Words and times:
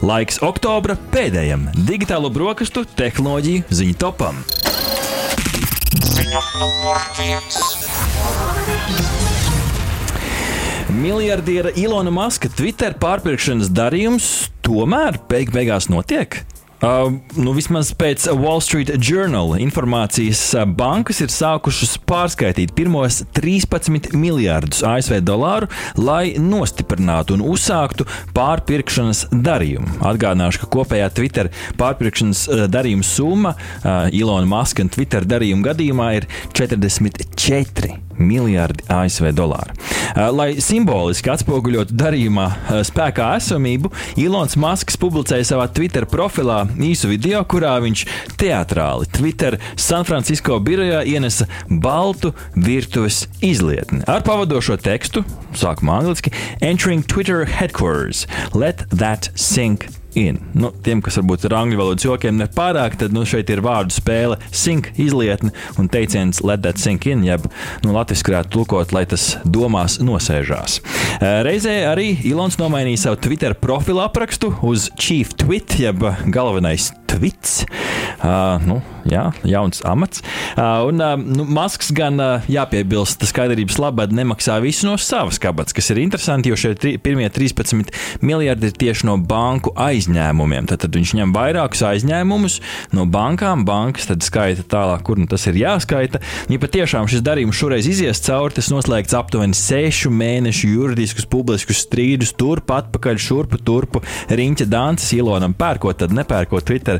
Laiks 0.00 0.38
oktobra 0.40 0.94
pēdējam 1.12 1.66
digitālo 1.84 2.30
brokastu 2.32 2.86
tehnoloģiju 2.96 3.66
ziņu 3.68 3.96
topam. 4.00 4.38
Miljardiera 10.96 11.74
Ilona 11.76 12.14
Maska 12.16 12.48
Twitter 12.48 12.96
pārpirkšanas 12.96 13.68
darījums 13.76 14.30
tomēr 14.64 15.20
beig 15.28 15.52
beigās 15.52 15.90
notiek. 15.92 16.46
Uh, 16.80 17.10
nu, 17.36 17.52
vismaz 17.52 17.90
pēc 17.92 18.24
Wall 18.40 18.62
Street 18.64 18.88
Journal 19.04 19.52
informācijas 19.60 20.40
bankas 20.78 21.20
ir 21.20 21.28
sākušas 21.28 21.98
pārskaitīt 22.08 22.72
pirmos 22.72 23.20
13 23.36 24.14
miljardus 24.16 24.80
ASV 24.88 25.18
dolāru, 25.20 25.68
lai 26.00 26.38
nostiprinātu 26.40 27.36
un 27.36 27.44
uzsāktu 27.52 28.08
pārpirkšanas 28.32 29.26
darījumu. 29.30 30.00
Atgādināšu, 30.08 30.64
ka 30.64 30.72
kopējā 30.78 31.12
Twitter 31.20 31.52
pārpirkšanas 31.80 32.46
darījuma 32.72 33.04
summa 33.04 33.56
uh, 33.58 34.06
Ilona 34.08 34.48
Maska 34.48 34.86
un 34.86 34.94
Twitter 34.96 35.28
darījuma 35.28 35.74
gadījumā 35.74 36.14
ir 36.22 36.30
44 36.56 38.09
miljardi 38.20 38.84
ASV 38.92 39.30
dolāru. 39.36 39.74
Uh, 40.10 40.28
lai 40.34 40.48
simboliski 40.62 41.30
atspoguļotu 41.32 41.96
darījumā 41.98 42.46
uh, 42.50 42.80
spēkā 42.86 43.30
esamību, 43.38 43.92
Ilons 44.20 44.56
Masks 44.60 44.98
publicēja 45.00 45.48
savā 45.52 45.68
Twitter 45.74 46.06
profilā 46.10 46.62
īsu 46.90 47.10
video, 47.10 47.42
kurā 47.48 47.76
viņš 47.84 48.04
teatrāli 48.40 49.08
Twitter 49.14 49.58
San 49.76 50.06
Francisco 50.08 50.58
birojā 50.62 51.04
ienesa 51.08 51.48
baltu 51.70 52.34
virtuves 52.56 53.24
izlietni 53.44 54.02
ar 54.10 54.24
pavadošo 54.26 54.78
tekstu, 54.80 55.24
sākumā 55.56 56.00
angliski, 56.02 56.34
Entering 56.60 57.06
Twitter 57.06 57.46
headquarters, 57.46 58.26
let 58.54 58.86
that 58.90 59.30
sink 59.34 59.88
in. 60.18 60.40
Nu, 60.54 60.72
tiem, 60.84 61.02
kas 61.04 61.18
varbūt 61.20 61.46
ar 61.48 61.56
angļu 61.60 61.80
valodas 61.80 62.06
jokiem 62.06 62.38
nepārāk, 62.40 62.98
tad 63.00 63.14
nu, 63.16 63.24
šeit 63.28 63.50
ir 63.52 63.62
vārdu 63.64 63.94
spēle 63.94 64.38
sink 64.50 64.90
izlietne 65.00 65.52
un 65.80 65.90
teiciens 65.92 66.42
let 66.46 66.64
that 66.64 66.80
sink 66.80 67.06
in, 67.10 67.24
jeb 67.26 67.46
nu, 67.84 67.94
latviešu 67.96 68.30
varētu 68.30 68.54
tulkot, 68.54 68.94
lai 68.96 69.04
tas 69.10 69.32
domās 69.44 69.98
nosēžās. 70.02 70.80
Reizē 71.46 71.76
arī 71.90 72.12
Ilons 72.30 72.58
nomainīja 72.60 73.06
savu 73.06 73.20
Twitter 73.26 73.56
profilu 73.58 74.04
aprakstu 74.04 74.54
uz 74.66 74.90
Chief 74.98 75.34
Tweet, 75.40 75.78
jeb 75.80 76.04
galvenais 76.30 76.90
tvits. 77.10 77.64
Uh, 78.20 78.60
nu, 78.68 78.78
jā, 79.08 79.30
jauns 79.48 79.80
amats. 79.88 80.22
Uh, 80.54 80.86
un 80.90 81.00
uh, 81.02 81.14
nu, 81.16 81.46
Masks 81.48 81.90
gan 81.96 82.20
uh, 82.20 82.46
jāpiebilst, 82.50 83.24
skaidrības 83.30 83.78
labad 83.80 84.12
nemaksā 84.14 84.58
visu 84.62 84.86
no 84.88 84.96
savas 85.00 85.40
kabatas, 85.42 85.74
kas 85.76 85.90
ir 85.92 86.02
interesanti, 86.02 86.52
jo 86.52 86.58
šie 86.60 86.74
tri, 86.78 86.94
pirmie 87.00 87.28
13 87.32 87.90
miljardi 88.26 88.70
ir 88.70 88.76
tieši 88.82 89.08
no 89.08 89.16
banku 89.18 89.72
aizņēmumiem. 89.80 90.68
Tad, 90.70 90.84
tad 90.84 90.98
viņš 90.98 91.14
ņem 91.20 91.34
vairākus 91.34 91.82
aizņēmumus 91.90 92.60
no 92.96 93.06
bankām, 93.10 93.64
bankas 93.68 94.10
tad 94.10 94.24
skaita 94.26 94.66
tālāk, 94.70 95.04
kur 95.06 95.20
nu, 95.20 95.26
tas 95.30 95.48
ir 95.50 95.58
jāskaita. 95.60 96.20
Ja 96.52 96.60
patiešām 96.62 97.08
šis 97.10 97.24
darījums 97.26 97.58
šoreiz 97.58 97.88
izies 97.90 98.22
cauri, 98.26 98.54
tas 98.58 98.70
noslēgts 98.72 99.16
aptuveni 99.16 99.56
sešu 99.56 100.12
mēnešu 100.14 100.70
juridiskus, 100.74 101.28
publiskus 101.30 101.82
strīdus, 101.86 102.34
turp 102.38 102.70
atpakaļ, 102.76 103.20
šurpu, 103.20 103.60
turpu, 103.64 104.04
riņķa 104.30 104.68
dances, 104.70 105.14
ilonam 105.16 105.56
pērkot, 105.56 106.02
tad 106.04 106.14
nepērkot 106.16 106.68
Twitter 106.68 106.99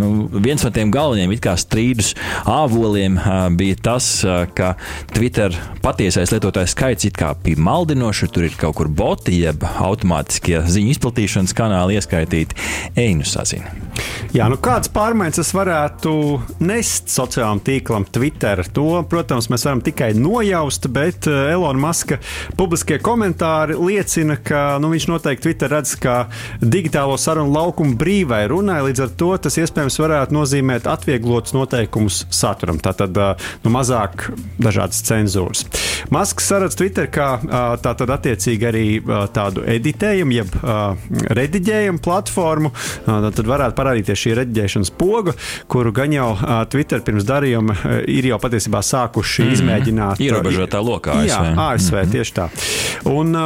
nu, 0.00 0.28
viens 0.32 0.64
no 0.64 0.72
tiem 0.74 0.92
galvenajiem 0.94 1.36
strīdus 1.58 2.14
āboliem 2.48 3.18
bija 3.58 3.78
tas, 3.90 4.08
ka 4.54 4.74
Twitter 5.14 5.54
patiesais 5.84 6.32
lietotājs 6.34 6.74
skaits 6.76 7.08
bija 7.44 7.60
maldinošs, 7.62 8.30
tur 8.32 8.48
ir 8.48 8.56
kaut 8.58 8.78
kur 8.78 8.88
boti, 8.88 9.40
jeb 9.42 9.64
automātiskie 9.64 10.62
ziņu 10.68 10.94
izplatīšanas 10.94 11.54
kanāli 11.56 11.98
ieskaitīti. 11.98 12.58
Einu 12.98 13.26
sazina. 13.28 13.72
Jā, 14.34 14.44
nu 14.50 14.58
kāds 14.60 14.90
pārmaiņas 14.92 15.40
tas 15.40 15.50
varētu 15.56 16.12
nest 16.60 17.08
sociālajam 17.12 17.62
tīklam 17.64 18.04
Twitter? 18.12 18.60
To, 18.76 19.00
protams, 19.08 19.48
mēs 19.48 19.64
varam 19.64 19.80
tikai 19.84 20.10
nojaust, 20.18 20.88
bet 20.92 21.28
Elona 21.28 21.80
Maska 21.80 22.18
publiskie 22.58 22.98
komentāri 23.00 23.78
liecina, 23.78 24.36
ka 24.36 24.76
nu, 24.82 24.90
viņš 24.92 25.08
noteikti 25.08 25.46
Twitter 25.48 25.72
redz 25.72 25.94
kā 26.02 26.18
digitālo 26.60 27.16
sarunu 27.20 27.54
laukumu 27.54 27.96
brīvai 27.98 28.42
runai. 28.52 28.82
Līdz 28.90 29.06
ar 29.06 29.14
to 29.22 29.30
tas 29.42 29.58
iespējams 29.60 29.98
varētu 30.02 30.36
nozīmēt 30.36 30.88
atvieglotus 30.90 31.54
noteikumus 31.56 32.24
saturam, 32.34 32.80
tātad 32.82 33.16
nu, 33.64 33.72
mazāk 33.72 34.28
dažādas 34.58 35.02
cenzūras. 35.06 35.64
Masks 36.14 36.48
saredz 36.48 36.76
Twitter 36.78 37.08
kā 37.12 37.28
tātad 37.82 38.12
attiecīgi 38.14 38.68
arī 38.68 38.84
tādu 39.34 39.64
editējumu, 39.68 40.36
jeb 40.38 40.54
rediģējumu 41.38 42.02
platformu. 42.04 42.72
Tad 43.06 43.44
varētu 43.48 43.76
parādīties 43.78 44.22
šī 44.24 44.34
rediģēšanas 44.42 44.92
poga, 44.98 45.34
kuru 45.70 45.92
gan 45.96 46.14
jau 46.14 46.30
Twitter 46.72 47.02
pirms 47.04 47.26
darījuma 47.28 47.76
ir 48.08 48.30
jau 48.30 48.38
patiesībā 48.42 48.82
sākuši 48.84 49.42
mm 49.42 49.48
-hmm. 49.48 49.58
izmēģināt. 49.58 50.22
Ierobežotā 50.24 50.82
lokā 50.84 51.18
ASV. 51.22 51.28
Jā, 51.28 51.54
ASV 51.68 51.94
mm 51.94 52.00
-hmm. 52.00 52.12
tieši 52.12 52.32
tā. 52.34 52.48
Un, 53.08 53.36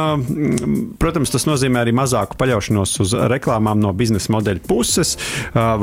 protams, 0.99 1.29
tas 1.29 1.45
nozīmē 1.45 1.83
arī 1.83 1.93
mazāku 1.95 2.37
paļaušanos 2.37 2.99
uz 3.03 3.13
reklāmām 3.13 3.79
no 3.79 3.93
biznesa 3.93 4.33
modeļa 4.33 4.63
puses. 4.67 5.17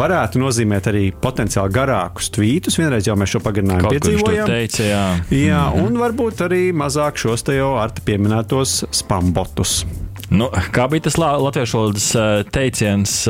Var 0.01 0.11
varētu 0.11 0.41
nozīmēt 0.41 0.87
arī 0.91 1.03
potenciāli 1.13 1.75
garākus 1.75 2.31
tvītus. 2.35 2.79
Vienreiz 2.81 3.09
jau 3.09 3.17
mēs 3.21 3.35
šo 3.35 3.41
pagarinājumu 3.45 3.91
piedzīvojām. 3.95 4.49
Teica, 4.49 4.85
jā, 4.87 5.03
jā 5.29 5.59
mm 5.61 5.75
-hmm. 5.77 5.87
un 5.87 5.99
varbūt 6.01 6.45
arī 6.47 6.63
mazāk 6.73 7.21
šos 7.21 7.45
te 7.45 7.59
jau 7.59 7.75
ar 7.79 7.91
te 7.91 8.01
pieminētos 8.05 8.85
spambotus. 8.91 9.85
Nu, 10.31 10.47
kā 10.73 10.87
bija 10.89 11.09
tas 11.09 11.19
latviešu 11.19 11.79
valodas 11.79 12.07
teiciens, 12.53 13.29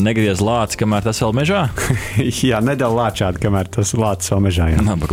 negriez 0.00 0.40
lācis, 0.40 0.76
kamēr 0.76 1.02
tas 1.02 1.22
vēl 1.22 1.32
mežā? 1.32 1.68
jā, 2.50 2.60
nedēļa 2.60 2.94
lāčādi, 3.00 3.40
kamēr 3.40 3.72
tas 3.72 3.94
lācis 3.94 4.30
vēl 4.30 4.46
mežā. 4.46 4.68
Jā, 4.70 4.84
Naba 4.84 5.06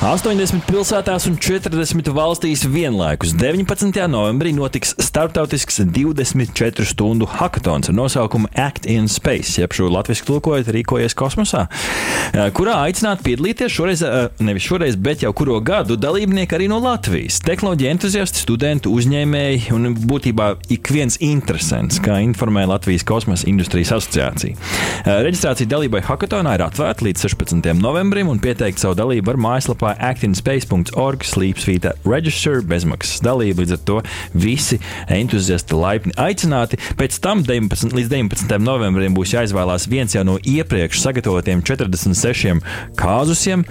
80 0.00 0.62
pilsētās 0.64 1.26
un 1.28 1.34
40 1.36 2.08
valstīs 2.16 2.62
vienlaikus 2.64 3.34
19. 3.36 3.92
novembrī 4.08 4.54
notiks 4.56 4.94
starptautisks 4.96 5.82
24 5.92 6.86
stundu 6.88 7.26
hackathons 7.28 7.90
ar 7.92 7.96
nosaukumu 7.98 8.48
Act 8.56 8.88
in 8.88 9.10
Space, 9.12 9.58
jeb 9.60 9.76
šo 9.76 9.90
latviešu 9.92 10.24
tulkojot 10.24 10.70
rīkojies 10.72 11.12
kosmosā, 11.12 11.66
eh, 11.68 12.48
kurā 12.56 12.78
aicināt 12.86 13.20
piedalīties 13.26 13.76
šoreiz, 13.76 14.00
eh, 14.00 14.30
nevis 14.40 14.64
šoreiz, 14.64 14.96
bet 14.96 15.20
jau 15.20 15.34
kuro 15.36 15.60
gadu 15.60 15.98
dalībnieki 16.00 16.56
arī 16.56 16.70
no 16.72 16.80
Latvijas. 16.80 17.36
Tehnoloģija 17.44 17.92
entuziasti, 17.92 18.40
studenti, 18.40 18.88
uzņēmēji 18.88 19.70
un 19.76 19.94
būtībā 19.94 20.56
ik 20.70 20.88
viens 20.88 21.18
interesants, 21.20 22.00
kā 22.00 22.16
informē 22.24 22.64
Latvijas 22.66 23.04
kosmosa 23.04 23.44
industrijas 23.44 23.92
asociācija. 23.92 24.56
Eh, 24.56 25.22
reģistrācija 25.28 25.68
dalībai 25.68 26.00
hackathonā 26.00 26.54
ir 26.56 26.64
atvērta 26.70 27.04
līdz 27.04 27.28
16. 27.28 27.76
novembrim 27.76 28.28
un 28.28 28.40
pieteikt 28.40 28.78
savu 28.78 28.94
dalību 28.94 29.26
var 29.26 29.36
mājaslapā 29.36 29.89
mājaslapā 29.90 30.10
actinspace.org 30.10 31.24
slīpsvīta 31.24 31.94
register 32.04 32.62
bezmaksas 32.62 33.22
dalība. 33.22 33.62
Līdz 33.62 33.76
ar 33.76 33.80
to 33.84 34.00
visi 34.34 34.80
entuziasti 35.08 35.74
laipni 35.74 36.12
aicināti. 36.16 36.78
Pēc 36.96 37.20
tam 37.20 37.42
19, 37.44 37.94
līdz 37.94 38.10
19. 38.10 38.58
novembrim 38.60 39.14
būs 39.14 39.34
jāizvēlās 39.34 39.88
viens 39.88 40.14
jau 40.14 40.24
no 40.24 40.38
iepriekš 40.38 41.00
sagatavotiem 41.00 41.62
46 41.62 42.60
kāzusiem 42.96 43.64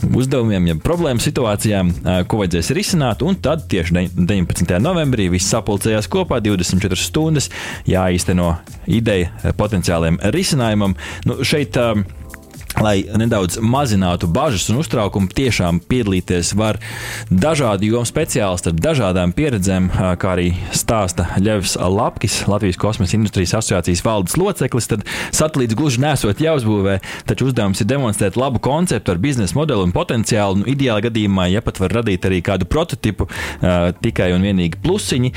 uzdevumiem, 0.00 0.70
ja 0.70 0.74
problēmu 0.80 1.20
situācijām, 1.20 1.90
ko 2.30 2.38
vajadzēs 2.40 2.70
risināt. 2.72 3.24
Un 3.26 3.36
tad 3.42 3.66
tieši 3.68 4.06
19. 4.16 4.78
novembrī 4.80 5.28
viss 5.32 5.50
sapulcējās 5.52 6.08
kopā 6.08 6.40
24 6.40 6.96
stundas, 6.96 7.50
jāīsteno 7.90 8.54
ideja 8.88 9.52
potenciāliem 9.58 10.16
risinājumam. 10.32 10.96
Nu, 11.28 11.42
šeit, 11.44 11.76
lai 12.80 13.04
nedaudz 13.20 13.58
mazinātu 13.62 14.28
bažas 14.30 14.68
un 14.72 14.80
uztraukumu, 14.80 15.28
tiešām 15.36 15.80
piedalīties 15.90 16.54
var 16.58 16.78
dažādi 17.30 17.90
jomu 17.92 18.08
speciālisti 18.08 18.72
ar 18.72 18.78
dažādām 18.86 19.34
pieredzēm, 19.36 19.90
kā 20.20 20.32
arī 20.34 20.48
stāsta 20.76 21.28
Ļevs 21.40 21.76
Lapkis, 21.80 22.40
Latvijas 22.50 22.80
kosmosa 22.80 23.16
industrijas 23.18 23.54
asociācijas 23.58 24.04
valdes 24.06 24.38
loceklis. 24.40 24.88
Tad 24.90 25.04
satelīts 25.36 25.76
gluži 25.78 26.00
nesot 26.02 26.40
jāuzbūvē, 26.42 26.98
taču 27.28 27.50
uzdevums 27.50 27.82
ir 27.82 27.90
demonstrēt 27.90 28.38
labu 28.40 28.62
konceptu 28.64 29.14
ar 29.14 29.20
biznesa 29.22 29.58
modeli 29.58 29.84
un 29.84 29.94
potenciālu. 29.96 30.62
Nu, 30.62 30.68
ideālā 30.70 31.04
gadījumā, 31.08 31.50
ja 31.52 31.62
pat 31.64 31.80
var 31.82 31.94
radīt 32.00 32.26
arī 32.28 32.40
kādu 32.44 32.68
prototipu, 32.70 33.28
tikai 34.00 34.30
un 34.34 34.46
vienīgi 34.46 34.80
plusiņi. 34.82 35.32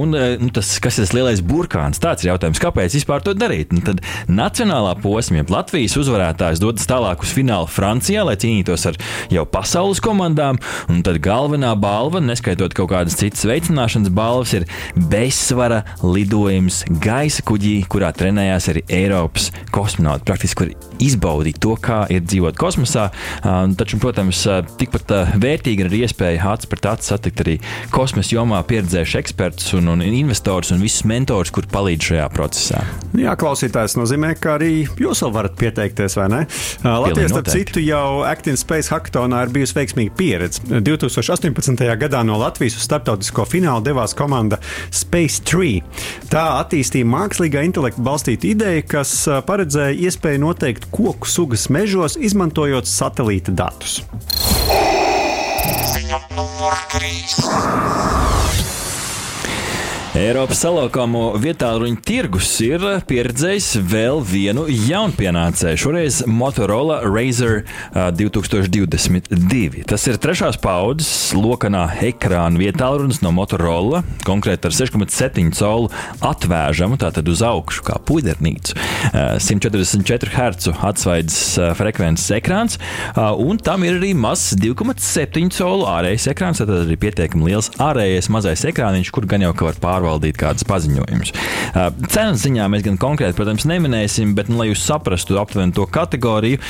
Un, 0.00 0.16
nu, 0.16 0.50
tas, 0.54 0.72
kas 0.82 0.98
ir 0.98 1.08
tas 1.08 1.14
lielais 1.16 1.44
burkāns? 1.44 2.00
Tāds 2.02 2.24
ir 2.24 2.32
jautājums, 2.32 2.60
kāpēc 2.62 2.96
vispār 2.96 3.24
to 3.24 3.34
darīt? 3.36 3.74
Nu, 3.74 3.84
tad 3.84 4.02
nacionālā 4.30 4.96
posma, 5.02 5.44
Latvijas 5.50 5.96
uzvarētājs 5.98 6.60
dodas 6.70 6.86
tālāk 6.88 7.24
uz 7.24 7.32
finālu 7.34 7.68
Francijā, 7.70 8.22
lai 8.26 8.36
cīnītos 8.40 8.86
ar 8.90 8.98
jau 9.32 9.44
pasaules 9.50 10.00
komandām. 10.02 10.60
Un 10.90 11.02
tad 11.06 11.18
galvenā 11.24 11.72
balva, 11.80 12.22
neskaitot 12.22 12.74
kaut 12.76 12.92
kādas 12.92 13.18
citas 13.18 13.42
veicināšanas 13.48 14.12
balvas, 14.14 14.54
ir 14.54 14.66
bezsvara 15.10 15.82
lidojums 16.04 16.84
gaisa 17.02 17.42
kuģī, 17.46 17.74
kurā 17.90 18.12
trenējās 18.14 18.70
arī 18.72 18.84
Eiropas 19.00 19.50
kosmonauti. 19.74 20.26
Praktiski 20.28 20.66
var 20.66 20.72
izbaudīt 21.02 21.58
to, 21.62 21.74
kā 21.80 22.04
ir 22.12 22.22
dzīvot 22.26 22.58
kosmosā. 22.60 23.08
Taču, 23.80 23.98
protams, 24.02 24.44
tikpat 24.80 25.14
vērtīgi 25.40 25.86
ir 25.86 25.98
iespēja 26.04 26.52
acis 26.54 26.70
pret 26.70 26.90
aci 26.92 27.10
satikt 27.10 27.42
arī 27.44 27.56
kosmosa 27.94 28.36
jomā 28.36 28.60
pieredzējuši 28.68 29.18
ekspertus 29.20 29.74
un, 29.78 29.90
un 29.96 30.04
investors 30.06 30.70
un 30.74 30.82
visus 30.84 31.06
mentors, 31.08 31.52
kur 31.54 31.66
palīdz 31.70 32.12
šajā 32.12 32.28
procesā. 32.34 32.84
Jā, 33.18 33.34
klausītājs 33.40 33.96
nozīmē, 33.98 34.34
ka 34.38 34.56
arī 34.58 34.84
jūs 35.00 35.24
vēl 35.24 35.34
varat 35.34 35.56
pieteikties, 35.58 36.18
vai 36.20 36.28
ne? 36.30 36.42
Latvijas, 36.84 37.30
starp 37.34 37.48
citu, 37.52 37.80
jau 37.84 38.22
Active 38.24 38.56
Space 38.60 38.88
Hackathonā 38.92 39.42
ir 39.44 39.52
bijusi 39.54 39.76
veiksmīga 39.76 40.14
pieredze. 40.16 40.62
2018. 40.70 41.84
gadā 42.00 42.22
no 42.26 42.38
Latvijas 42.40 42.78
uz 42.78 42.86
starptautisko 42.88 43.44
finālu 43.48 43.84
devās 43.84 44.16
komanda 44.16 44.60
Space 44.88 45.42
Tree. 45.44 45.82
Tā 46.32 46.46
attīstīja 46.62 47.08
mākslīgā 47.10 47.64
intelekta 47.68 48.04
balstītu 48.06 48.52
ideju, 48.54 48.86
kas 48.94 49.12
paredzēja 49.48 49.98
iespēju 50.08 50.44
noteikt 50.46 50.88
koku 50.94 51.28
sugas 51.28 51.68
mežos, 51.72 52.16
izmantojot 52.16 52.88
satelīta 52.88 53.52
datus. 53.52 54.00
Ziņa 55.90 56.24
numur 56.36 56.76
3. 56.96 58.29
Eiropas 60.20 60.58
salokāmo 60.60 61.30
vietāluņu 61.40 62.02
tirgus 62.04 62.48
ir 62.60 62.82
pieredzējis 63.08 63.68
vēl 63.88 64.18
vienu 64.26 64.66
jaunpienācēju, 64.68 65.78
šoreiz 65.80 66.18
Motorola 66.28 66.98
Razer 67.06 67.62
2022. 68.18 69.86
Tas 69.88 70.04
ir 70.10 70.18
trešās 70.20 70.58
paudzes 70.60 71.30
lokanā 71.32 71.86
ekrāna 72.04 72.60
vietālunis 72.60 73.22
no 73.24 73.32
Motorola, 73.32 74.02
konkrēti 74.26 74.68
ar 74.68 74.76
6,7 74.76 75.54
colu 75.56 75.88
atvēžamu, 76.28 77.00
tātad 77.00 77.30
uz 77.32 77.40
augšu, 77.46 77.86
kā 77.88 77.96
puidernīcu. 78.04 78.76
144 79.16 80.34
Hz 80.36 80.74
atsvaidzes 80.90 81.40
frekvences 81.80 82.28
ekrāns, 82.36 82.76
un 83.16 83.56
tam 83.56 83.88
ir 83.88 83.96
arī 84.02 84.12
mazs 84.12 84.52
2,7 84.60 85.48
colu 85.62 85.88
ārējais 85.94 86.28
ekrāns, 86.34 86.60
tad 86.60 86.76
arī 86.82 87.00
pietiekami 87.08 87.54
liels 87.54 87.72
ārējais 87.80 88.28
mazais 88.28 88.68
ekrāniņš, 88.68 89.14
kur 89.16 89.24
gan 89.30 89.48
jau 89.48 89.56
ka 89.56 89.70
var 89.70 89.80
pārvaldīt 89.80 90.08
pārvaldīt 90.10 90.38
kādus 90.40 90.66
paziņojumus. 90.68 91.32
Cenas 92.10 92.42
ziņā 92.42 92.66
mēs 92.72 92.84
gan 92.86 92.98
konkrēti, 93.00 93.36
protams, 93.38 93.66
neminēsim, 93.70 94.34
bet, 94.34 94.50
nu, 94.50 94.58
lai 94.60 94.70
jūs 94.70 94.82
saprastu 94.86 95.38
aptuveni 95.40 95.74
to 95.76 95.86
kategoriju, 95.86 96.60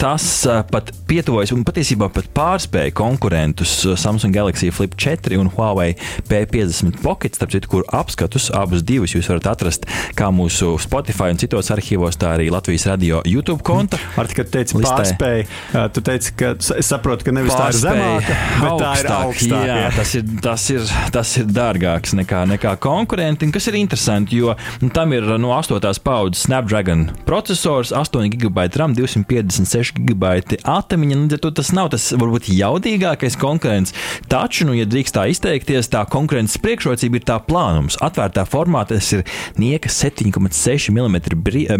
tas 0.00 0.28
pat 0.72 0.92
pietuvojas 1.08 1.52
un 1.56 1.66
patiesībā 1.68 2.08
pat 2.14 2.30
pārspēja 2.36 2.94
konkurentus 2.96 3.74
Samsung 4.00 4.34
Galaxy 4.34 4.70
Flip 4.74 4.96
4 4.96 5.38
un 5.40 5.50
Huawei 5.52 5.96
P50 6.28 7.02
Pocket, 7.02 7.36
starp 7.36 7.52
citu, 7.54 7.70
kur 7.72 7.86
apskatus 7.94 8.50
abus 8.56 8.84
divus 8.86 9.14
jūs 9.16 9.28
varat 9.32 9.50
atrast 9.52 9.88
kā 10.18 10.30
mūsu 10.34 10.76
Spotify 10.82 11.32
un 11.34 11.40
citos 11.40 11.72
arhīvos, 11.74 12.18
tā 12.20 12.34
arī 12.36 12.48
Latvijas 12.52 12.88
radio 12.88 13.20
YouTube 13.28 13.64
konta. 13.66 14.00
Ar 14.20 14.30
tikai 14.30 14.46
teici, 14.58 14.78
pārspēja, 14.80 15.88
tu 15.94 16.04
teici, 16.04 16.34
ka 16.38 16.54
es 16.56 16.88
saprotu, 16.88 17.28
ka 17.28 17.36
nevis 17.36 17.52
pārspēja, 17.52 17.68
tā 17.68 17.68
ir 17.68 17.82
zemāka, 17.84 18.38
bet 18.62 18.70
augstāk, 18.70 18.88
tā 18.88 18.94
ir 19.02 19.10
augstāk. 19.18 19.68
Jā, 19.68 19.78
jā. 19.82 19.92
Tas, 19.98 20.14
ir, 20.18 20.32
tas, 20.44 20.66
ir, 20.72 20.92
tas 21.14 21.34
ir 21.40 21.48
dārgāks 21.58 22.14
nekā, 22.18 22.44
nekā 22.54 22.68
kā 22.68 22.76
konkurenti, 22.82 23.48
kas 23.52 23.68
ir 23.70 23.78
interesanti, 23.78 24.38
jo 24.40 24.54
nu, 24.80 24.90
tam 24.94 25.12
ir 25.16 25.26
no 25.40 25.52
8. 25.56 25.80
paudzes 26.04 26.46
Snapdragon 26.46 27.08
processors, 27.26 27.92
8 27.92 28.28
GB 28.34 28.68
RAM, 28.78 28.94
256 28.96 29.98
GB 29.98 30.58
atmiņa. 30.68 31.18
Līdz 31.18 31.36
ar 31.38 31.42
to 31.44 31.52
tas 31.60 31.72
nav 31.76 31.90
tas 31.92 32.08
varbūt 32.18 32.50
jaudīgākais 32.52 33.38
konkurents. 33.40 33.94
Taču, 34.30 34.68
nu, 34.68 34.76
ja 34.78 34.86
drīkst 34.88 35.16
tā 35.16 35.26
izteikties, 35.32 35.90
tā 35.92 36.04
konkurences 36.10 36.60
priekšrocība 36.62 37.20
ir 37.20 37.26
tā 37.28 37.38
plānums. 37.44 37.98
Atvērtā 38.04 38.44
formātā 38.48 38.98
tas 38.98 39.10
ir 39.16 39.24
nieka 39.60 39.90
7,6 39.92 40.92
mm 40.94 41.18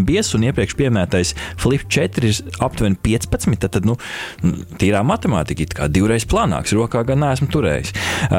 biezs 0.07 0.35
un 0.37 0.47
iepriekš 0.49 0.77
pieminētais 0.79 1.35
Flip 1.59 1.85
4 1.89 2.29
ir 2.29 2.59
aptuveni 2.65 2.99
15. 3.03 3.69
Tad, 3.69 3.85
nu, 3.89 3.97
tīrā 4.81 5.03
matemātika 5.07 5.67
ir 5.67 5.93
divreiz 5.93 6.27
plānāks. 6.29 6.75
Rokā 6.77 7.05
gan 7.09 7.23
neesmu 7.25 7.49
turējis. 7.53 7.95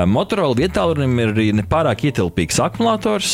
Motorola 0.10 0.58
vietālurim 0.58 1.18
ir 1.24 1.34
nepārāk 1.60 2.06
ietilpīgs 2.10 2.39
ietilpīgs 2.40 2.60
akumulators, 2.64 3.32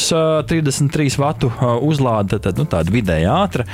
33 0.50 1.18
vatu 1.22 1.52
uzlāde, 1.86 2.40
tad 2.42 2.57
nu, 2.57 2.66
tāda 2.66 2.92
vidēji 2.94 3.28
ātra. 3.30 3.66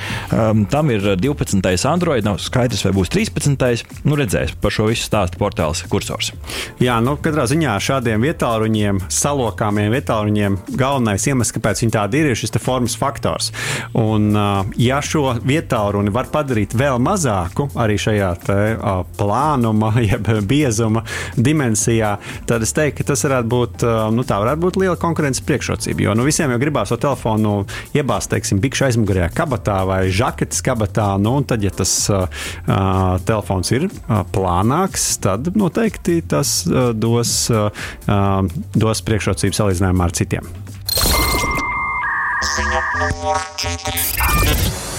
Tam 0.72 0.92
ir 0.92 1.16
12. 1.19 1.88
Android, 1.88 2.25
nav 2.25 2.39
skaidrs, 2.44 2.83
vai 2.86 2.94
būs 2.95 3.12
13. 3.13 3.86
Nu, 4.04 4.18
redzēs, 4.19 4.56
par 4.62 4.74
šo 4.74 4.89
visu 4.89 5.06
stāsta 5.07 5.39
portāls 5.39 5.83
kursors. 5.92 6.33
Jā, 6.81 7.00
nu, 7.04 7.16
katrā 7.22 7.45
ziņā 7.50 7.78
šādiem 7.81 8.24
vietāluņiem, 8.25 9.04
salokāmiem 9.12 9.92
vietāluņiem, 9.95 10.57
galvenais 10.75 11.28
iemesls, 11.30 11.54
kāpēc 11.56 11.83
viņi 11.86 11.95
tādi 11.95 12.22
ir, 12.22 12.31
ir 12.31 12.39
šis 12.39 12.56
formas 12.62 12.98
faktors. 13.00 13.51
Un, 13.98 14.31
ja 14.80 15.01
šo 15.06 15.38
vietālruni 15.48 16.13
var 16.13 16.31
padarīt 16.33 16.75
vēl 16.78 17.00
mazāku, 17.01 17.69
arī 17.80 17.98
šajā 18.01 18.31
te, 18.45 18.60
plānuma, 19.19 19.94
jeb 20.12 20.28
biezuma 20.48 21.06
dimensijā, 21.38 22.18
tad 22.50 22.66
es 22.66 22.75
teiktu, 22.75 23.01
ka 23.01 23.13
tas 23.13 23.25
varētu 23.28 23.51
būt, 23.51 23.88
nu, 24.16 24.28
tā 24.28 24.42
varētu 24.44 24.66
būt 24.66 24.81
liela 24.81 25.00
konkurence 25.00 25.20
konkurences 25.21 25.45
priekšrocība. 25.45 26.01
Jo 26.01 26.15
nu, 26.18 26.25
visiem 26.25 26.51
jau 26.51 26.59
gribās 26.62 26.89
to 26.89 26.97
telefonu 26.97 27.65
iebāzt, 27.94 28.31
teiksim, 28.33 28.62
bikšu 28.63 28.88
aizmugurējā 28.89 29.29
kabatā 29.38 29.81
vai 29.85 30.09
žaketes 30.09 30.63
kabatā. 30.65 31.13
Nu, 31.21 31.38
tad, 31.45 31.62
ja 31.62 31.69
tas 31.69 31.94
uh, 32.09 32.25
telefons 33.27 33.71
ir 33.75 33.88
uh, 33.88 34.23
plānāks, 34.33 35.13
tad 35.21 35.53
noteikti 35.53 36.21
tas 36.25 36.62
uh, 36.65 36.89
dos, 36.97 37.35
uh, 37.53 37.69
dos 38.73 39.06
priekšrocību 39.06 39.57
salīdzinājumā 39.62 40.09
ar 40.09 40.15
citiem. 40.18 40.53
Ziņa 42.51 42.81
numur 42.97 43.45
4. 43.62 44.90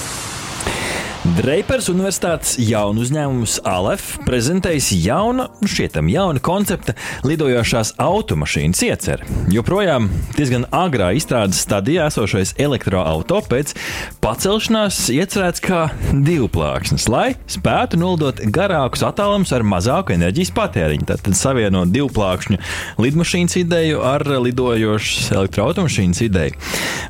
Dreipers 1.33 1.87
Universitātes 1.89 2.59
jaunu 2.61 3.01
uzņēmums 3.07 3.55
ALEF 3.65 4.19
prezentējis 4.27 4.91
jaunu, 5.01 5.47
šķietam 5.65 6.11
jaunu 6.13 6.43
koncepta 6.45 6.93
lidojošās 7.25 7.95
automašīnas 8.03 8.83
ieceri. 8.85 9.29
Joprojām 9.55 10.11
diezgan 10.37 10.67
agrā 10.77 11.09
izstrādes 11.17 11.63
stadijā 11.65 12.11
esošais 12.11 12.53
elektroautorāts 12.61 13.49
pēc 13.49 13.73
pacelšanās 14.21 14.99
iecerēts 15.15 15.65
kā 15.65 15.87
divplāksnes, 16.13 17.09
lai 17.09 17.31
spētu 17.49 18.03
nolidot 18.03 18.43
garākus 18.53 19.07
attālumus 19.09 19.55
ar 19.57 19.65
mazāku 19.65 20.13
enerģijas 20.19 20.53
patēriņu. 20.59 21.09
Tad 21.15 21.33
savienot 21.39 21.95
divplākšņu 21.97 22.61
lidmašīnas 23.01 23.57
ideju 23.63 24.05
ar 24.05 24.27
lidojošas 24.51 25.33
elektroautomašīnas 25.39 26.23
ideju. 26.29 26.61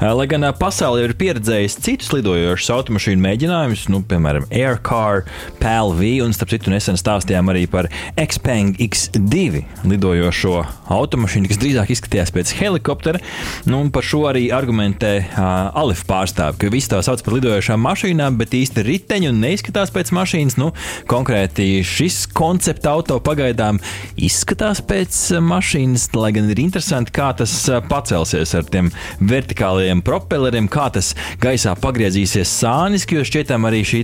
Lai 0.02 0.30
gan 0.30 0.46
pasaule 0.62 1.08
ir 1.08 1.18
pieredzējusi 1.18 1.84
citus 1.88 2.14
lidojošus 2.14 2.70
automašīnu 2.78 3.26
mēģinājumus, 3.26 3.88
nu, 3.90 4.04
piemēram, 4.12 4.46
Aircar, 4.52 5.24
PLV, 5.60 6.14
un 6.26 6.36
starp 6.36 6.52
citu 6.54 6.72
nesen 6.72 7.00
stāstījām 7.00 7.50
arī 7.52 7.66
par 7.70 7.88
Xpeng 8.20 8.78
X2 8.82 9.64
lidojošo 9.88 10.60
automašīnu, 10.92 11.48
kas 11.50 11.60
drīzāk 11.60 11.92
izskatījās 11.94 12.32
pēc 12.34 12.54
helikoptera. 12.58 13.20
Nu, 13.68 13.82
par 13.92 14.06
šo 14.06 14.24
arī 14.30 14.46
argumentē 14.54 15.12
uh, 15.22 15.42
Alif 15.82 16.04
pārstāvji, 16.08 16.60
ka 16.60 16.72
visi 16.72 16.90
to 16.92 17.00
sauc 17.04 17.22
par 17.24 17.36
lidojošām 17.38 17.82
mašīnām, 17.82 18.36
bet 18.40 18.56
īsti 18.56 18.84
riteņi 18.86 19.30
un 19.30 19.40
neizskatās 19.42 19.92
pēc 19.94 20.12
mašīnas. 20.14 20.58
Nu, 20.60 20.72
konkrēti 21.10 21.68
šis 21.86 22.26
koncepta 22.36 22.92
auto 22.96 23.18
pagaidām 23.24 23.80
izskatās 24.20 24.82
pēc 24.84 25.18
mašīnas, 25.42 26.08
lai 26.18 26.32
gan 26.36 26.50
ir 26.52 26.62
interesanti, 26.62 27.14
kā 27.14 27.30
tas 27.38 27.54
pacelsies 27.88 28.54
ar 28.58 28.68
tiem 28.68 28.92
vertikālajiem 29.20 30.02
propelleriem, 30.04 30.68
kā 30.72 30.88
tas 30.94 31.12
gaisā 31.42 31.74
pagriezīsies 31.80 32.52
sāniski, 32.62 33.18
jo 33.18 33.26
šķietam 33.26 33.68
arī 33.68 33.82
šī 33.86 34.01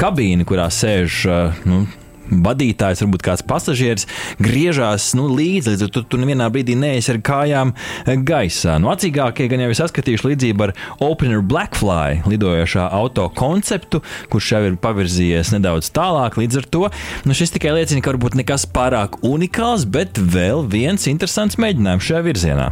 kabīne, 0.00 0.46
kurā 0.48 0.70
sēž. 0.72 1.22
Nu, 1.66 1.84
vadītājs, 2.30 3.02
varbūt 3.04 3.24
kāds 3.26 3.44
pasažieris, 3.46 4.06
griežās 4.42 5.12
nu, 5.18 5.28
līdzi, 5.30 5.74
līdz 5.74 5.92
to 5.94 6.02
tu 6.10 6.20
nevienā 6.20 6.48
brīdī 6.52 6.76
neesi 6.78 7.12
ar 7.14 7.20
kājām 7.24 7.72
gaisā. 8.26 8.76
Nu, 8.82 8.90
acīgākie 8.92 9.48
gan 9.50 9.62
jau 9.62 9.70
ir 9.70 9.78
saskatījuši 9.78 10.30
līdzību 10.32 10.66
ar 10.66 10.74
Opener 11.04 11.44
Blackfly 11.46 12.26
lidojošā 12.26 12.88
auto 12.98 13.28
konceptu, 13.36 14.02
kurš 14.32 14.52
jau 14.56 14.62
ir 14.70 14.78
pavirzījies 14.82 15.54
nedaudz 15.54 15.92
tālāk. 15.94 16.38
Līdz 16.40 16.62
ar 16.62 16.70
to 16.76 16.84
nu, 17.26 17.36
šis 17.36 17.54
tikai 17.56 17.76
liecina, 17.78 18.02
ka 18.02 18.14
varbūt 18.14 18.38
nekas 18.42 18.66
pārāk 18.74 19.20
unikāls, 19.26 19.86
bet 19.88 20.18
vēl 20.18 20.66
viens 20.72 21.06
interesants 21.10 21.60
mēģinājums 21.62 22.10
šajā 22.10 22.26
virzienā. 22.26 22.70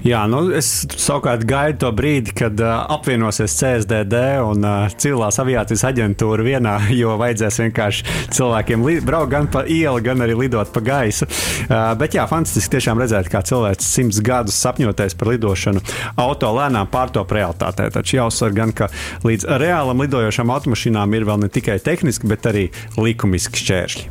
Jā, 0.00 0.22
nu, 0.32 0.46
es 0.56 0.68
savukārt 0.96 1.42
gaidu 1.44 1.82
to 1.82 1.90
brīdi, 1.92 2.32
kad 2.32 2.56
uh, 2.64 2.86
apvienosies 2.94 3.52
CSDD 3.52 4.20
un 4.40 4.64
uh, 4.64 4.86
civilās 4.96 5.36
aviācijas 5.42 5.82
aģentūra 5.90 6.46
vienā, 6.46 6.76
jo 7.00 7.18
vajadzēs 7.20 7.60
vienkārši 7.66 8.06
cilvēkiem 8.32 8.86
braukt 9.04 9.34
gan 9.34 9.50
pa 9.52 9.66
ielu, 9.68 10.00
gan 10.04 10.24
arī 10.24 10.38
lidot 10.38 10.72
pa 10.72 10.80
gaisu. 10.84 11.28
Uh, 11.66 11.92
bet 12.00 12.16
jā, 12.16 12.24
fantastiski 12.30 12.78
tiešām 12.78 13.02
redzēt, 13.02 13.28
kā 13.28 13.42
cilvēks 13.44 13.90
simts 13.92 14.22
gadus 14.24 14.56
sapņoties 14.64 15.18
par 15.20 15.34
lidošanu 15.34 15.84
auto 16.16 16.54
lēnām 16.56 16.88
pārtop 16.88 17.36
realitātē. 17.36 17.90
Taču 17.92 18.22
jāuzsver 18.22 18.56
gan, 18.56 18.72
ka 18.72 18.88
līdz 19.26 19.50
reālam 19.60 20.00
lidojošam 20.00 20.54
automašīnām 20.56 21.12
ir 21.18 21.28
vēl 21.28 21.44
ne 21.44 21.52
tikai 21.52 21.76
tehniski, 21.84 22.30
bet 22.30 22.48
arī 22.48 22.70
likumiski 22.96 23.60
šķēršļi. 23.66 24.08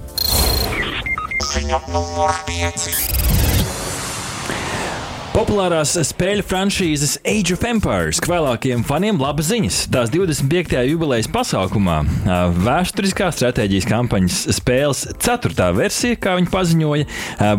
Ziņa 1.49 1.81
numur 1.89 2.37
5. 2.45 3.28
Populārās 5.39 5.93
spēļu 6.03 6.43
franšīzes 6.43 7.13
Age 7.23 7.53
of 7.55 7.61
Empires 7.63 8.19
vēlākajiem 8.27 8.81
faniem 8.83 9.21
laba 9.21 9.39
ziņas. 9.39 9.77
Tās 9.87 10.09
25. 10.11 10.73
jubilejas 10.89 11.29
pasākumā 11.31 12.01
vēsturiskā 12.57 13.29
stratēģijas 13.31 13.87
kampaņas 13.87 14.39
spēles 14.57 15.05
4. 15.15 15.69
versija, 15.77 16.17
kā 16.19 16.33
viņi 16.35 16.51
paziņoja, 16.51 17.05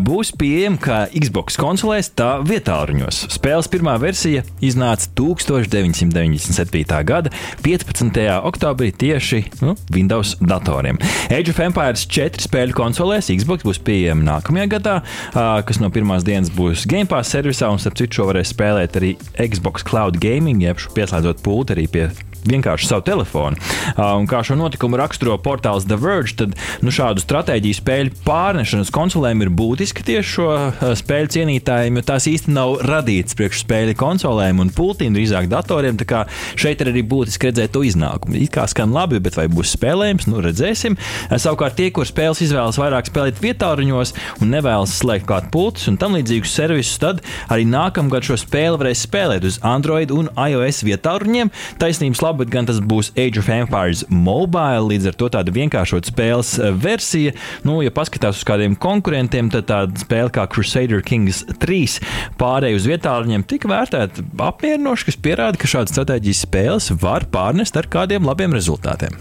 būs 0.05 0.35
pieejama 0.37 0.77
kā 0.85 0.99
Xbox 1.23 1.57
konsolēs, 1.57 2.11
tā 2.21 2.35
vietā 2.45 2.77
ruņos. 2.91 3.23
Spēles 3.33 3.71
pirmā 3.73 3.97
versija 4.03 4.45
iznāca 4.61 5.09
1997. 5.17 6.85
gada 7.09 7.33
15. 7.65 8.21
oktobrī 8.51 8.91
tieši 8.93 9.41
nu, 9.65 9.73
Windows 9.97 10.35
datoriem. 10.45 11.01
Age 11.33 11.57
of 11.57 11.65
Empires 11.65 12.05
4 12.05 12.45
spēļu 12.45 12.77
konsolēs 12.77 13.33
Xbox 13.41 13.65
būs 13.65 13.81
pieejama 13.89 14.29
nākamajā 14.35 14.69
gadā, 14.77 15.01
kas 15.33 15.81
no 15.81 15.89
pirmās 15.89 16.29
dienas 16.29 16.53
būs 16.53 16.85
Game 16.85 17.09
Pass 17.09 17.33
servisā 17.33 17.70
un 17.75 17.81
starp 17.83 17.99
citu 18.01 18.21
šo 18.21 18.29
varēs 18.31 18.53
spēlēt 18.55 18.99
arī 19.01 19.15
Xbox 19.39 19.87
Cloud 19.87 20.19
Gaming, 20.23 20.63
jeb 20.65 20.81
pieslēdzot 20.97 21.43
pulti 21.45 21.77
arī 21.77 21.87
pie 21.91 22.09
vienkārši 22.49 22.89
savu 22.91 23.05
telefonu. 23.07 23.59
Uh, 23.95 24.17
un 24.21 24.29
kā 24.31 24.43
šo 24.47 24.57
notikumu 24.59 24.99
raksturo 25.01 25.37
portāls 25.43 25.87
The 25.89 25.99
Verge, 26.01 26.37
tad 26.41 26.57
nu, 26.85 26.93
šādu 26.95 27.23
stratēģiju 27.25 27.79
spēļu 27.81 28.15
pārnešana 28.27 28.87
uz 28.87 28.93
konsolēm 28.95 29.45
ir 29.45 29.53
būtiska 29.57 30.05
tieši 30.07 30.31
šo 30.31 30.49
uh, 30.55 30.85
spēļu 30.99 31.33
cienītājiem, 31.37 31.99
jo 32.01 32.07
tās 32.13 32.29
īsti 32.31 32.55
nav 32.55 32.79
radītas 32.87 33.37
priekš 33.39 33.65
spēļu 33.65 33.97
konsolēm 34.01 34.63
un 34.63 34.73
pultīm, 34.75 35.15
drīzāk 35.17 35.51
datoriem. 35.53 35.99
Tā 36.01 36.09
kā 36.09 36.25
šeit 36.61 36.83
ir 36.83 36.93
arī 36.93 37.05
būtiski 37.07 37.51
redzēt 37.51 37.75
to 37.75 37.85
iznākumu. 37.87 38.39
It 38.41 38.55
kā 38.55 38.67
skan 38.71 38.95
labi, 38.95 39.21
bet 39.23 39.39
vai 39.39 39.49
būs 39.53 39.75
spēlējams, 39.77 40.29
nu 40.31 40.45
redzēsim. 40.45 40.97
Uh, 40.97 41.37
savukārt 41.41 41.79
tie, 41.81 41.91
kur 41.95 42.09
spēles 42.09 42.43
izvēlas 42.47 42.81
vairāk 42.81 43.11
spēlēt 43.11 43.41
vietāruņos 43.43 44.15
un 44.41 44.55
nevēlas 44.55 44.97
slēgt 45.01 45.29
klāt 45.29 45.51
pultus 45.53 45.89
un 45.91 45.99
tam 46.01 46.17
līdzīgus 46.19 46.55
servisus, 46.55 46.99
tad 47.03 47.23
arī 47.53 47.67
nākamgad 47.69 48.27
šo 48.27 48.39
spēli 48.41 48.79
varēs 48.81 49.05
spēlēt 49.07 49.47
uz 49.49 49.59
Android 49.67 50.13
un 50.15 50.31
iOS 50.35 50.83
vietāruņiem. 50.87 51.51
Taisnības 51.81 52.23
labi, 52.25 52.30
bet 52.37 52.51
gan 52.53 52.69
tas 52.69 52.81
būs 52.83 53.13
Age 53.19 53.41
of 53.41 53.49
Empires 53.53 54.05
mobile, 54.11 54.87
līdz 54.91 55.11
ar 55.11 55.19
to 55.21 55.31
tāda 55.37 55.55
vienkāršota 55.55 56.13
spēles 56.13 56.55
eh, 56.59 56.71
versija. 56.75 57.35
Nu, 57.67 57.81
ja 57.85 57.93
paskatās 57.95 58.41
uz 58.41 58.47
kādiem 58.49 58.77
konkurentiem, 58.81 59.51
tad 59.53 59.69
tāda 59.71 60.05
spēle 60.05 60.33
kā 60.35 60.47
Crusader 60.51 61.05
Kings 61.07 61.43
3 61.63 61.99
pārēj 62.41 62.79
uz 62.79 62.89
vietāluņiem 62.91 63.47
tika 63.51 63.71
vērtēta 63.71 64.25
apmierinoši, 64.51 65.11
kas 65.11 65.21
pierāda, 65.21 65.61
ka 65.61 65.71
šādas 65.71 65.97
stratēģijas 65.97 66.47
spēles 66.47 66.95
var 67.03 67.29
pārnest 67.33 67.79
ar 67.81 67.91
kādiem 67.91 68.29
labiem 68.29 68.57
rezultātiem. 68.57 69.19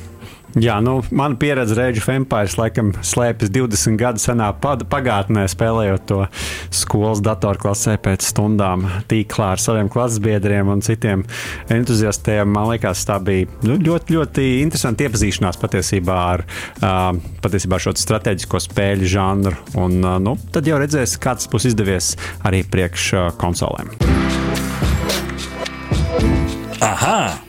Jā, 0.58 0.79
nu, 0.82 0.96
mana 1.13 1.38
pieredze 1.38 1.75
Rage 1.77 2.01
of 2.01 2.08
Empires 2.10 2.56
laikam 2.58 2.89
slēpjas 3.06 3.51
20 3.53 4.00
gadu 4.01 4.22
senā 4.22 4.48
pagātnē, 4.58 5.44
spēlējot 5.51 6.06
to 6.10 6.24
skolas 6.74 7.22
datorklasē 7.22 8.00
pēc 8.01 8.25
stundām 8.32 8.88
tīklā 9.12 9.51
ar 9.53 9.62
saviem 9.62 9.91
klases 9.94 10.18
biedriem 10.25 10.72
un 10.74 10.82
citiem 10.86 11.22
entuziastiem. 11.70 12.50
Man 12.50 12.72
liekas, 12.72 13.03
tā 13.06 13.20
bija 13.22 13.46
nu, 13.62 13.77
ļoti, 13.77 14.18
ļoti 14.18 14.48
interesanti 14.63 15.06
iepazīšanās 15.06 15.62
patiesībā 15.62 16.18
ar 16.34 16.46
uh, 16.46 17.12
patiesībā 17.44 17.77
šo 17.84 17.94
strateģisko 18.00 18.63
spēļu 18.65 19.12
žanru. 19.13 19.53
Un, 19.77 20.00
uh, 20.01 20.18
nu, 20.24 20.34
tad 20.56 20.70
jau 20.70 20.79
redzēs, 20.82 21.20
kā 21.22 21.36
tas 21.38 21.50
būs 21.51 21.70
izdevies 21.70 22.15
arī 22.41 22.63
priekš 22.65 23.12
uh, 23.13 23.29
konsolēm. 23.38 23.94
Aha! 26.82 27.49